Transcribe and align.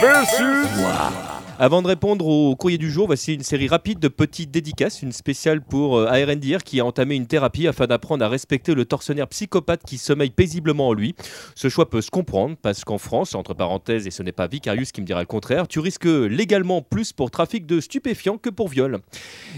versus 0.00 0.68
Wow. 0.80 1.37
Avant 1.60 1.82
de 1.82 1.88
répondre 1.88 2.24
au 2.24 2.54
courrier 2.54 2.78
du 2.78 2.88
jour, 2.88 3.08
voici 3.08 3.34
une 3.34 3.42
série 3.42 3.66
rapide 3.66 3.98
de 3.98 4.06
petites 4.06 4.52
dédicaces, 4.52 5.02
une 5.02 5.10
spéciale 5.10 5.60
pour 5.60 5.98
euh, 5.98 6.06
ARNDR 6.06 6.62
qui 6.62 6.78
a 6.78 6.84
entamé 6.84 7.16
une 7.16 7.26
thérapie 7.26 7.66
afin 7.66 7.88
d'apprendre 7.88 8.24
à 8.24 8.28
respecter 8.28 8.74
le 8.74 8.84
tortionnaire 8.84 9.26
psychopathe 9.26 9.82
qui 9.84 9.98
sommeille 9.98 10.30
paisiblement 10.30 10.86
en 10.86 10.92
lui. 10.92 11.16
Ce 11.56 11.68
choix 11.68 11.90
peut 11.90 12.00
se 12.00 12.12
comprendre 12.12 12.54
parce 12.62 12.84
qu'en 12.84 12.98
France, 12.98 13.34
entre 13.34 13.54
parenthèses, 13.54 14.06
et 14.06 14.12
ce 14.12 14.22
n'est 14.22 14.30
pas 14.30 14.46
Vicarius 14.46 14.92
qui 14.92 15.00
me 15.00 15.06
dira 15.06 15.18
le 15.18 15.26
contraire, 15.26 15.66
tu 15.66 15.80
risques 15.80 16.04
légalement 16.04 16.80
plus 16.80 17.12
pour 17.12 17.32
trafic 17.32 17.66
de 17.66 17.80
stupéfiants 17.80 18.38
que 18.38 18.50
pour 18.50 18.68
viol. 18.68 19.00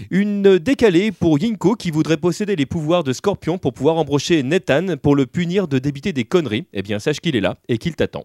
Une 0.09 0.57
décalée 0.57 1.11
pour 1.11 1.37
Yinko 1.37 1.75
qui 1.75 1.91
voudrait 1.91 2.17
posséder 2.17 2.55
les 2.55 2.65
pouvoirs 2.65 3.03
de 3.03 3.13
Scorpion 3.13 3.59
pour 3.59 3.73
pouvoir 3.73 3.97
embrocher 3.97 4.41
Nathan 4.41 4.97
pour 4.97 5.15
le 5.15 5.27
punir 5.27 5.67
de 5.67 5.77
débiter 5.77 6.13
des 6.13 6.23
conneries. 6.23 6.65
Eh 6.73 6.81
bien, 6.81 6.97
sache 6.97 7.19
qu'il 7.19 7.35
est 7.35 7.41
là 7.41 7.57
et 7.69 7.77
qu'il 7.77 7.95
t'attend. 7.95 8.23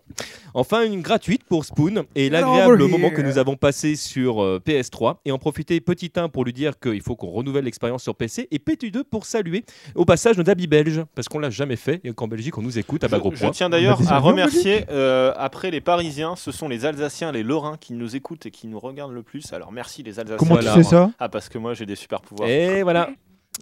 Enfin, 0.54 0.90
une 0.90 1.02
gratuite 1.02 1.44
pour 1.44 1.66
Spoon 1.66 2.06
et 2.14 2.30
l'agréable 2.30 2.82
moment 2.86 3.10
que 3.10 3.20
nous 3.20 3.36
avons 3.36 3.56
passé 3.56 3.65
sur 3.72 4.42
euh, 4.42 4.60
PS3 4.64 5.16
et 5.24 5.32
en 5.32 5.38
profiter 5.38 5.80
petit 5.80 6.10
1 6.14 6.28
pour 6.28 6.44
lui 6.44 6.52
dire 6.52 6.78
qu'il 6.78 7.00
faut 7.02 7.16
qu'on 7.16 7.30
renouvelle 7.30 7.64
l'expérience 7.64 8.02
sur 8.02 8.14
PC 8.14 8.48
et 8.50 8.58
petit 8.58 8.90
2 8.90 9.04
pour 9.04 9.26
saluer 9.26 9.64
au 9.94 10.04
passage 10.04 10.38
nos 10.38 10.48
amis 10.48 10.66
belges 10.66 11.02
parce 11.14 11.28
qu'on 11.28 11.38
l'a 11.38 11.50
jamais 11.50 11.76
fait 11.76 12.00
et 12.04 12.12
qu'en 12.12 12.28
Belgique 12.28 12.56
on 12.58 12.62
nous 12.62 12.78
écoute 12.78 13.04
à 13.04 13.08
bas 13.08 13.18
gros 13.18 13.32
Je 13.34 13.40
point. 13.40 13.50
tiens 13.50 13.68
d'ailleurs 13.68 14.00
à 14.10 14.18
remercier, 14.18 14.84
euh, 14.90 15.32
après 15.36 15.70
les 15.70 15.80
Parisiens, 15.80 16.36
ce 16.36 16.52
sont 16.52 16.68
les 16.68 16.84
Alsaciens, 16.84 17.32
les 17.32 17.42
Lorrains 17.42 17.76
qui 17.78 17.92
nous 17.92 18.16
écoutent 18.16 18.46
et 18.46 18.50
qui 18.50 18.66
nous 18.66 18.78
regardent 18.78 19.12
le 19.14 19.22
plus. 19.22 19.52
Alors 19.52 19.72
merci 19.72 20.02
les 20.02 20.18
Alsaciens. 20.20 20.36
Comment 20.38 20.54
Voilà. 20.54 20.74
tu 20.74 20.82
sais 20.82 20.90
ça 20.90 21.10
Ah 21.18 21.28
parce 21.28 21.48
que 21.48 21.58
moi 21.58 21.74
j'ai 21.74 21.86
des 21.86 21.96
super 21.96 22.20
pouvoirs. 22.20 22.48
Et 22.48 22.82
voilà. 22.82 23.10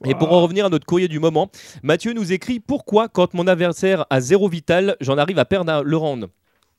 Et 0.04 0.14
pour 0.16 0.32
en 0.32 0.42
revenir 0.42 0.66
à 0.66 0.68
notre 0.70 0.86
courrier 0.86 1.06
du 1.06 1.20
moment, 1.20 1.50
Mathieu 1.84 2.12
nous 2.14 2.32
écrit 2.32 2.58
pourquoi 2.58 3.08
quand 3.08 3.32
mon 3.32 3.46
adversaire 3.46 4.06
a 4.10 4.20
zéro 4.20 4.48
vital, 4.48 4.96
j'en 5.00 5.18
arrive 5.18 5.38
à 5.38 5.44
perdre 5.44 5.70
un 5.72 5.82
le 5.82 5.96
round. 5.96 6.26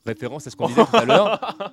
Référence 0.04 0.46
à 0.46 0.50
ce 0.50 0.56
qu'on 0.56 0.68
disait 0.68 0.84
tout 0.84 0.96
à 0.96 1.04
l'heure. 1.04 1.56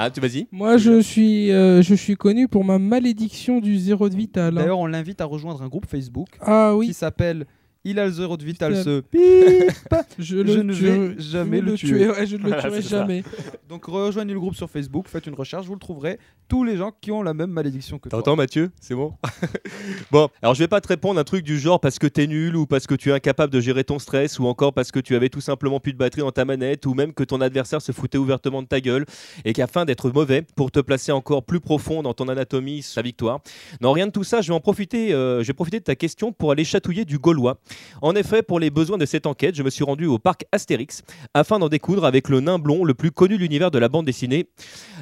Ah, 0.00 0.10
tu 0.12 0.20
vas-y. 0.20 0.46
Moi, 0.52 0.76
je 0.76 1.00
suis, 1.00 1.50
euh, 1.50 1.82
je 1.82 1.92
suis 1.92 2.14
connu 2.14 2.46
pour 2.46 2.64
ma 2.64 2.78
malédiction 2.78 3.58
du 3.58 3.76
zéro 3.78 4.08
de 4.08 4.14
vital. 4.14 4.56
hein. 4.56 4.60
D'ailleurs, 4.60 4.78
on 4.78 4.86
l'invite 4.86 5.20
à 5.20 5.24
rejoindre 5.24 5.60
un 5.60 5.66
groupe 5.66 5.86
Facebook 5.86 6.28
Ah 6.40 6.70
qui 6.74 6.78
oui, 6.78 6.92
s'appelle 6.92 7.46
Il 7.88 7.98
a 7.98 8.04
le 8.04 8.12
zéro 8.12 8.36
de 8.36 8.44
vital, 8.44 8.76
ce 8.76 9.00
pip. 9.00 9.20
je, 10.18 10.36
ne 10.36 10.74
tue- 10.74 10.84
vais 10.84 11.14
jamais 11.18 11.62
le 11.62 11.72
tuer. 11.72 12.06
ouais, 12.10 12.26
je 12.26 12.36
ne 12.36 12.42
le 12.42 12.48
Voilà, 12.48 12.62
tuerai 12.62 12.82
jamais. 12.82 13.24
Donc 13.66 13.86
rejoignez 13.86 14.34
le 14.34 14.40
groupe 14.40 14.54
sur 14.54 14.68
Facebook, 14.68 15.06
faites 15.08 15.26
une 15.26 15.34
recherche, 15.34 15.64
vous 15.66 15.72
le 15.74 15.80
trouverez. 15.80 16.18
Tous 16.48 16.64
les 16.64 16.76
gens 16.76 16.92
qui 17.00 17.10
ont 17.12 17.22
la 17.22 17.32
même 17.34 17.50
malédiction 17.50 17.98
que 17.98 18.08
toi. 18.10 18.18
T'entends 18.18 18.36
Mathieu 18.36 18.70
C'est 18.80 18.94
bon 18.94 19.14
Bon, 20.10 20.28
alors 20.42 20.54
je 20.54 20.60
vais 20.60 20.68
pas 20.68 20.80
te 20.80 20.88
répondre 20.88 21.18
un 21.20 21.24
truc 21.24 21.44
du 21.44 21.58
genre 21.58 21.80
parce 21.80 21.98
que 21.98 22.06
t'es 22.06 22.26
nul 22.26 22.56
ou 22.56 22.66
parce 22.66 22.86
que 22.86 22.94
tu 22.94 23.10
es 23.10 23.12
incapable 23.12 23.52
de 23.52 23.60
gérer 23.60 23.84
ton 23.84 23.98
stress 23.98 24.38
ou 24.38 24.46
encore 24.46 24.72
parce 24.72 24.90
que 24.90 24.98
tu 25.00 25.14
avais 25.14 25.28
tout 25.28 25.40
simplement 25.40 25.80
plus 25.80 25.92
de 25.92 25.98
batterie 25.98 26.22
dans 26.22 26.30
ta 26.32 26.44
manette 26.44 26.86
ou 26.86 26.94
même 26.94 27.12
que 27.12 27.24
ton 27.24 27.40
adversaire 27.40 27.82
se 27.82 27.92
foutait 27.92 28.18
ouvertement 28.18 28.62
de 28.62 28.66
ta 28.68 28.80
gueule 28.80 29.04
et 29.44 29.52
qu'afin 29.52 29.84
d'être 29.84 30.10
mauvais 30.10 30.42
pour 30.56 30.70
te 30.70 30.80
placer 30.80 31.12
encore 31.12 31.42
plus 31.44 31.60
profond 31.60 32.02
dans 32.02 32.14
ton 32.14 32.28
anatomie, 32.28 32.82
sa 32.82 33.02
victoire. 33.02 33.40
Non, 33.80 33.92
rien 33.92 34.06
de 34.06 34.12
tout 34.12 34.24
ça, 34.24 34.40
je 34.40 34.48
vais 34.48 34.54
en 34.54 34.60
profiter, 34.60 35.12
euh, 35.12 35.42
je 35.42 35.46
vais 35.48 35.52
profiter 35.54 35.78
de 35.80 35.84
ta 35.84 35.96
question 35.96 36.32
pour 36.32 36.50
aller 36.52 36.64
chatouiller 36.64 37.04
du 37.04 37.18
Gaulois. 37.18 37.58
En 38.02 38.14
effet, 38.14 38.42
pour 38.42 38.60
les 38.60 38.70
besoins 38.70 38.98
de 38.98 39.06
cette 39.06 39.26
enquête, 39.26 39.54
je 39.54 39.62
me 39.62 39.70
suis 39.70 39.84
rendu 39.84 40.06
au 40.06 40.18
parc 40.18 40.44
Astérix 40.52 41.02
afin 41.34 41.58
d'en 41.58 41.68
découdre 41.68 42.04
avec 42.04 42.28
le 42.28 42.40
nain 42.40 42.58
blond 42.58 42.84
le 42.84 42.94
plus 42.94 43.10
connu 43.10 43.36
de 43.36 43.42
l'univers 43.42 43.70
de 43.70 43.78
la 43.78 43.88
bande 43.88 44.06
dessinée. 44.06 44.48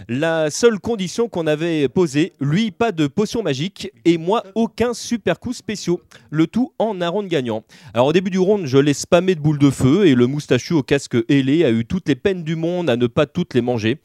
La 0.09 0.51
seule 0.51 0.79
condition 0.79 1.29
qu'on 1.29 1.47
avait 1.47 1.89
posée, 1.89 2.33
lui 2.41 2.71
pas 2.71 2.93
de 2.93 3.07
potion 3.07 3.43
magique 3.43 3.91
et 4.05 4.19
moi 4.19 4.43
aucun 4.55 4.95
super 4.95 5.41
coup 5.41 5.53
spéciaux. 5.53 6.01
Le 6.31 6.47
tout 6.47 6.73
en 6.79 7.01
un 7.01 7.09
round 7.09 7.29
gagnant. 7.29 7.65
Alors 7.95 8.07
au 8.07 8.13
début 8.13 8.31
du 8.31 8.39
round, 8.39 8.67
je 8.67 8.79
l'ai 8.79 8.95
spammé 8.95 9.35
de 9.35 9.41
boules 9.41 9.59
de 9.59 9.71
feu 9.71 10.07
et 10.07 10.15
le 10.15 10.27
moustachu 10.27 10.75
au 10.75 10.83
casque 10.83 11.17
ailé 11.29 11.65
a 11.65 11.71
eu 11.71 11.85
toutes 11.85 12.09
les 12.09 12.15
peines 12.15 12.45
du 12.45 12.57
monde 12.57 12.89
à 12.89 12.97
ne 12.97 13.07
pas 13.07 13.27
toutes 13.27 13.55
les 13.55 13.63
manger. 13.63 13.99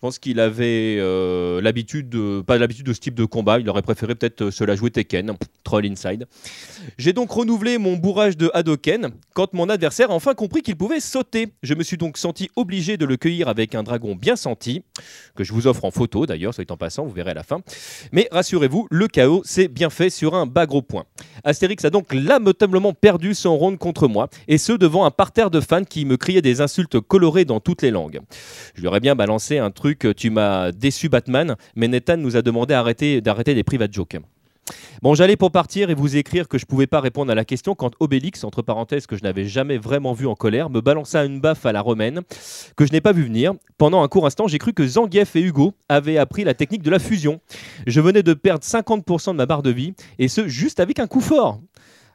Je 0.00 0.06
pense 0.06 0.18
qu'il 0.18 0.40
avait 0.40 0.96
euh, 0.98 1.60
l'habitude 1.60 2.08
de 2.08 2.40
pas 2.40 2.56
l'habitude 2.56 2.86
de 2.86 2.94
ce 2.94 3.00
type 3.00 3.14
de 3.14 3.26
combat. 3.26 3.60
Il 3.60 3.68
aurait 3.68 3.82
préféré 3.82 4.14
peut-être 4.14 4.44
euh, 4.44 4.50
se 4.50 4.64
la 4.64 4.74
jouer 4.74 4.90
Tekken, 4.90 5.34
troll 5.62 5.84
inside. 5.84 6.26
J'ai 6.96 7.12
donc 7.12 7.30
renouvelé 7.30 7.76
mon 7.76 7.98
bourrage 7.98 8.38
de 8.38 8.50
Hadoken 8.54 9.10
quand 9.34 9.52
mon 9.52 9.68
adversaire 9.68 10.10
a 10.10 10.14
enfin 10.14 10.32
compris 10.32 10.62
qu'il 10.62 10.76
pouvait 10.76 11.00
sauter. 11.00 11.48
Je 11.62 11.74
me 11.74 11.82
suis 11.82 11.98
donc 11.98 12.16
senti 12.16 12.48
obligé 12.56 12.96
de 12.96 13.04
le 13.04 13.18
cueillir 13.18 13.48
avec 13.48 13.74
un 13.74 13.82
dragon 13.82 14.14
bien 14.14 14.36
senti, 14.36 14.82
que 15.36 15.44
je 15.44 15.52
vous 15.52 15.66
offre 15.66 15.84
en 15.84 15.90
photo 15.90 16.24
d'ailleurs, 16.24 16.54
soit 16.54 16.70
en 16.70 16.78
passant, 16.78 17.04
vous 17.04 17.12
verrez 17.12 17.32
à 17.32 17.34
la 17.34 17.42
fin. 17.42 17.60
Mais 18.10 18.26
rassurez-vous, 18.32 18.88
le 18.90 19.06
chaos 19.06 19.42
s'est 19.44 19.68
bien 19.68 19.90
fait 19.90 20.08
sur 20.08 20.34
un 20.34 20.46
bas 20.46 20.64
gros 20.64 20.80
point. 20.80 21.04
Astérix 21.44 21.84
a 21.84 21.90
donc 21.90 22.14
lamentablement 22.14 22.94
perdu 22.94 23.34
son 23.34 23.58
round 23.58 23.76
contre 23.76 24.08
moi, 24.08 24.30
et 24.48 24.56
ce 24.56 24.72
devant 24.72 25.04
un 25.04 25.10
parterre 25.10 25.50
de 25.50 25.60
fans 25.60 25.84
qui 25.84 26.06
me 26.06 26.16
criaient 26.16 26.40
des 26.40 26.62
insultes 26.62 27.00
colorées 27.00 27.44
dans 27.44 27.60
toutes 27.60 27.82
les 27.82 27.90
langues. 27.90 28.20
Je 28.74 28.80
lui 28.80 28.88
aurais 28.88 29.00
bien 29.00 29.14
balancé 29.14 29.58
un 29.58 29.70
truc, 29.70 29.89
tu 29.94 30.30
m'as 30.30 30.72
déçu 30.72 31.08
Batman, 31.08 31.56
mais 31.76 31.88
Nathan 31.88 32.16
nous 32.16 32.36
a 32.36 32.42
demandé 32.42 32.74
d'arrêter 32.74 33.54
des 33.54 33.64
private 33.64 33.92
jokes. 33.92 34.16
Bon, 35.02 35.14
j'allais 35.14 35.36
pour 35.36 35.50
partir 35.50 35.90
et 35.90 35.94
vous 35.94 36.16
écrire 36.16 36.48
que 36.48 36.58
je 36.58 36.66
pouvais 36.66 36.86
pas 36.86 37.00
répondre 37.00 37.32
à 37.32 37.34
la 37.34 37.44
question 37.44 37.74
quand 37.74 37.92
Obélix, 38.00 38.44
entre 38.44 38.62
parenthèses 38.62 39.06
que 39.06 39.16
je 39.16 39.22
n'avais 39.22 39.46
jamais 39.46 39.78
vraiment 39.78 40.12
vu 40.12 40.26
en 40.26 40.34
colère, 40.34 40.70
me 40.70 40.80
balança 40.80 41.24
une 41.24 41.40
baffe 41.40 41.66
à 41.66 41.72
la 41.72 41.80
romaine 41.80 42.20
que 42.76 42.86
je 42.86 42.92
n'ai 42.92 43.00
pas 43.00 43.12
vu 43.12 43.24
venir. 43.24 43.54
Pendant 43.78 44.02
un 44.02 44.08
court 44.08 44.26
instant, 44.26 44.46
j'ai 44.46 44.58
cru 44.58 44.72
que 44.72 44.86
Zangief 44.86 45.36
et 45.36 45.40
Hugo 45.40 45.72
avaient 45.88 46.18
appris 46.18 46.44
la 46.44 46.54
technique 46.54 46.82
de 46.82 46.90
la 46.90 46.98
fusion. 46.98 47.40
Je 47.86 48.00
venais 48.00 48.22
de 48.22 48.34
perdre 48.34 48.64
50% 48.64 49.32
de 49.32 49.36
ma 49.36 49.46
barre 49.46 49.62
de 49.62 49.70
vie 49.70 49.94
et 50.18 50.28
ce 50.28 50.48
juste 50.48 50.80
avec 50.80 50.98
un 50.98 51.06
coup 51.06 51.20
fort. 51.20 51.60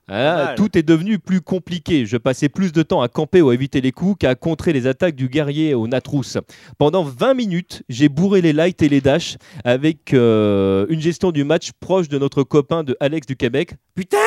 Mal. 0.07 0.55
tout 0.55 0.77
est 0.77 0.83
devenu 0.83 1.19
plus 1.19 1.41
compliqué. 1.41 2.05
Je 2.05 2.17
passais 2.17 2.49
plus 2.49 2.71
de 2.71 2.83
temps 2.83 3.01
à 3.01 3.07
camper 3.07 3.41
ou 3.41 3.49
à 3.49 3.53
éviter 3.53 3.81
les 3.81 3.91
coups 3.91 4.17
qu'à 4.19 4.35
contrer 4.35 4.73
les 4.73 4.87
attaques 4.87 5.15
du 5.15 5.29
guerrier 5.29 5.73
au 5.73 5.87
Natrous. 5.87 6.37
Pendant 6.77 7.03
20 7.03 7.33
minutes, 7.33 7.83
j'ai 7.89 8.09
bourré 8.09 8.41
les 8.41 8.53
lights 8.53 8.81
et 8.81 8.89
les 8.89 9.01
dashs 9.01 9.37
avec 9.63 10.13
euh, 10.13 10.85
une 10.89 11.01
gestion 11.01 11.31
du 11.31 11.43
match 11.43 11.71
proche 11.79 12.07
de 12.07 12.19
notre 12.19 12.43
copain 12.43 12.83
de 12.83 12.95
Alex 12.99 13.25
du 13.25 13.35
Québec. 13.35 13.73
Putain 13.95 14.17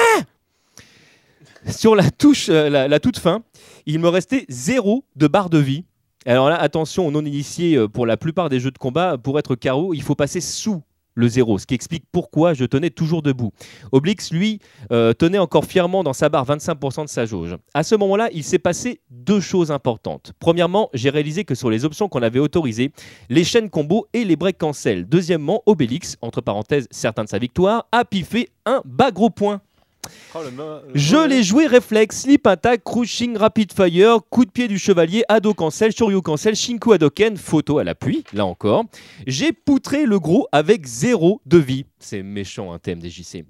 Sur 1.68 1.94
la 1.94 2.10
touche, 2.10 2.48
euh, 2.48 2.68
la, 2.68 2.88
la 2.88 3.00
toute 3.00 3.18
fin, 3.18 3.42
il 3.86 4.00
me 4.00 4.08
restait 4.08 4.46
zéro 4.48 5.04
de 5.16 5.28
barre 5.28 5.50
de 5.50 5.58
vie. 5.58 5.84
Alors 6.26 6.48
là, 6.48 6.56
attention 6.56 7.06
aux 7.06 7.10
non-initiés, 7.10 7.76
euh, 7.76 7.88
pour 7.88 8.04
la 8.04 8.16
plupart 8.16 8.48
des 8.48 8.60
jeux 8.60 8.72
de 8.72 8.78
combat, 8.78 9.16
pour 9.16 9.38
être 9.38 9.54
carreau, 9.54 9.94
il 9.94 10.02
faut 10.02 10.14
passer 10.14 10.40
sous 10.40 10.82
le 11.18 11.28
zéro, 11.28 11.58
ce 11.58 11.66
qui 11.66 11.74
explique 11.74 12.04
pourquoi 12.12 12.54
je 12.54 12.64
tenais 12.64 12.90
toujours 12.90 13.22
debout. 13.22 13.50
Oblix, 13.92 14.32
lui, 14.32 14.60
euh, 14.92 15.12
tenait 15.12 15.38
encore 15.38 15.64
fièrement 15.64 16.04
dans 16.04 16.12
sa 16.12 16.28
barre 16.28 16.46
25% 16.46 17.04
de 17.04 17.08
sa 17.08 17.26
jauge. 17.26 17.56
À 17.74 17.82
ce 17.82 17.96
moment-là, 17.96 18.28
il 18.32 18.44
s'est 18.44 18.58
passé 18.58 19.00
deux 19.10 19.40
choses 19.40 19.72
importantes. 19.72 20.32
Premièrement, 20.38 20.90
j'ai 20.94 21.10
réalisé 21.10 21.44
que 21.44 21.56
sur 21.56 21.70
les 21.70 21.84
options 21.84 22.08
qu'on 22.08 22.22
avait 22.22 22.38
autorisées, 22.38 22.92
les 23.28 23.44
chaînes 23.44 23.68
combo 23.68 24.06
et 24.12 24.24
les 24.24 24.36
breaks 24.36 24.58
cancel. 24.58 25.06
Deuxièmement, 25.06 25.62
Obélix, 25.66 26.16
entre 26.22 26.40
parenthèses, 26.40 26.86
certain 26.92 27.24
de 27.24 27.28
sa 27.28 27.38
victoire, 27.38 27.86
a 27.90 28.04
piffé 28.04 28.48
un 28.64 28.80
bas 28.84 29.10
gros 29.10 29.30
point. 29.30 29.60
Oh, 30.34 30.38
le 30.44 30.50
mo- 30.50 30.62
le 30.86 30.98
Je 30.98 31.16
l'ai 31.28 31.42
joué 31.42 31.66
réflexe, 31.66 32.22
slip 32.22 32.46
attack, 32.46 32.82
crushing, 32.84 33.36
rapid 33.36 33.72
fire, 33.72 34.18
coup 34.30 34.44
de 34.44 34.50
pied 34.50 34.68
du 34.68 34.78
chevalier, 34.78 35.24
ado 35.28 35.54
cancel, 35.54 35.92
shoryu 35.92 36.20
cancel, 36.22 36.54
shinku 36.54 36.92
adoken, 36.92 37.36
photo 37.36 37.78
à 37.78 37.84
l'appui, 37.84 38.24
là 38.32 38.44
encore. 38.46 38.84
J'ai 39.26 39.52
poutré 39.52 40.04
le 40.06 40.18
gros 40.20 40.48
avec 40.52 40.86
zéro 40.86 41.40
de 41.46 41.58
vie. 41.58 41.86
C'est 41.98 42.22
méchant 42.22 42.72
un 42.72 42.78
thème 42.78 43.00
des 43.00 43.10
JC. 43.10 43.44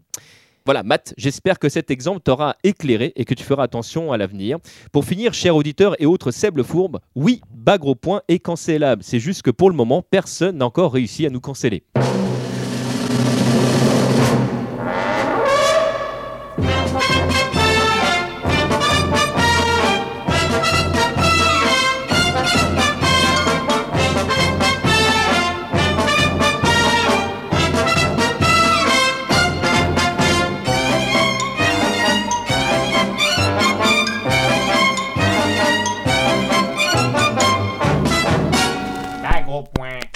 Voilà, 0.64 0.82
Matt, 0.82 1.14
j'espère 1.16 1.58
que 1.58 1.70
cet 1.70 1.90
exemple 1.90 2.20
t'aura 2.20 2.54
éclairé 2.62 3.14
et 3.16 3.24
que 3.24 3.32
tu 3.32 3.42
feras 3.42 3.62
attention 3.62 4.12
à 4.12 4.18
l'avenir. 4.18 4.58
Pour 4.92 5.06
finir, 5.06 5.32
chers 5.32 5.56
auditeurs 5.56 5.94
et 5.98 6.04
autres 6.04 6.30
sèbles 6.30 6.62
fourbes, 6.62 6.98
oui, 7.14 7.40
bas 7.50 7.78
gros 7.78 7.94
point 7.94 8.20
est 8.28 8.38
cancellable. 8.38 9.02
C'est 9.02 9.18
juste 9.20 9.40
que 9.40 9.50
pour 9.50 9.70
le 9.70 9.76
moment, 9.76 10.02
personne 10.02 10.58
n'a 10.58 10.66
encore 10.66 10.92
réussi 10.92 11.24
à 11.24 11.30
nous 11.30 11.40
canceller. 11.40 11.84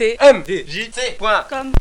T 0.02 0.16
M. 0.18 0.42
J 0.42 0.90
C 0.90 1.14
point. 1.16 1.72